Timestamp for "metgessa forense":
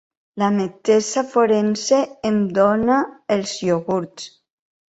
0.53-2.01